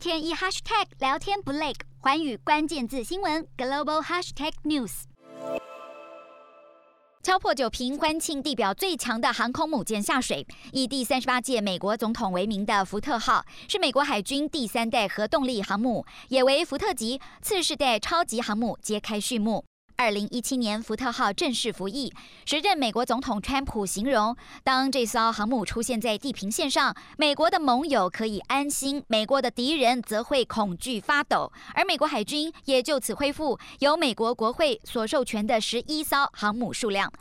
[0.00, 5.02] 天一 hashtag 聊天不累，环宇关键字新闻 global hashtag news。
[7.22, 19.62] 敲破酒瓶欢庆地表最强的航空母舰下水，以第三十八届美国总统为名的福特号是美国海军第三代核动力航母，也为福特级次世代超级航母揭开序幕。
[20.00, 22.10] 二零一七年，福特号正式服役。
[22.46, 24.34] 时任美国总统川普形容，
[24.64, 31.52] 当这艘航母出现在地平线上，美国的盟友可以安心，美国的敌人则会恐惧发抖。
[31.74, 37.12] 而美国海军也就此恢复由美国国会所授权的十一艘航母数量。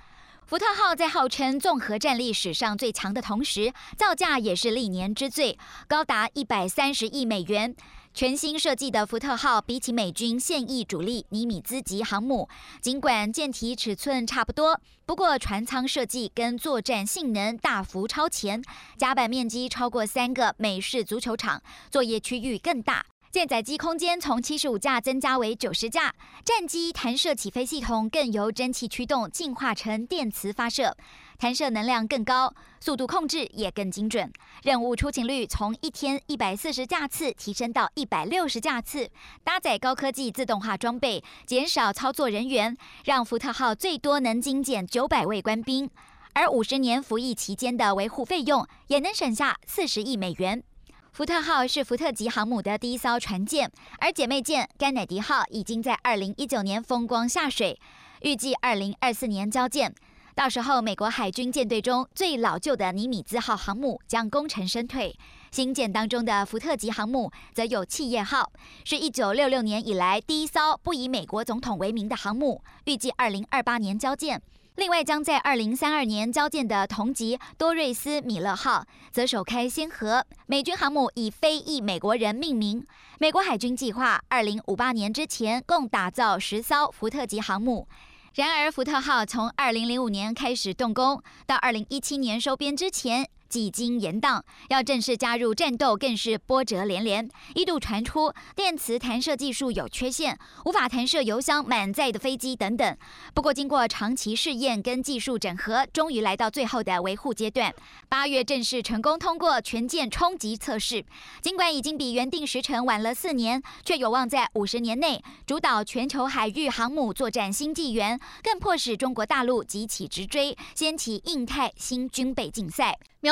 [0.49, 5.55] 福特号在号称综合战力史上最强的同时，造价也是历年之最，
[5.87, 7.75] 高达一百三十亿美元。
[8.15, 12.49] 全新设计的福特号，比起美军现役主力尼米兹级航母，
[12.81, 18.59] 尽管舰体尺寸差不多，不过船舱设计跟作战性能大幅超前，
[18.97, 21.61] 甲板面积超过三个美式足球场，
[21.91, 23.05] 作业区域更大。
[23.31, 26.11] 舰载机空间从七十五架增加为九十架，
[26.43, 30.97] 战机弹射起飞系统更由蒸汽驱动进化成电磁发射，
[31.37, 39.07] 弹射能量更高，速度控制也更精准，任务出勤率从一天一百四十架次提升到一百六十架次，
[39.43, 45.87] 搭载高科技自动化装备，减少操作人员，让福特号最多能精简九百位官兵，
[46.33, 50.63] 而五十年服役期间的维护费用也能省下四十亿美元。
[51.11, 57.77] 福特号是福特级航母的第一艘船舰，而姐妹舰甘乃迪号已经在二零一九年风光下水，
[58.21, 59.93] 预计二零二四年交舰。
[60.33, 65.13] 到时候，美国海军舰队中最老旧的尼米兹号航母将功成身退，
[65.51, 68.49] 新舰当中的福特级航母则有企业号，
[68.85, 74.41] 是一九六六年以来第一艘不以美国总统为名的航母，预计二零二八年交舰。
[74.79, 82.87] 另外，将在二零三二年交建的同级多瑞斯米勒号，则首开先河，美军航母以非裔美国人命名。
[83.17, 87.89] 美国海军计划二零五八年之前共打造十艘福特级航母。
[88.35, 97.27] 然而，福特号从二零零五年开始动工，到二零一七年收编之前，几经延宕，要正式加入战斗更是波折连连。
[97.55, 102.95] 一度传出电磁弹射技术有缺陷，无法弹射油箱满载的飞机等等。
[103.33, 107.73] 不过，经过长期试验跟技术整合，终于来到最后的维护阶段。
[108.07, 111.03] 八月正式成功通过全舰冲击测试。
[111.41, 122.97] 尽管已经比原定时程晚了四年，却有望在五十年内主导全球海域航母作战新纪元，更迫使中国大陆急起直追，掀起印太新军备竞赛。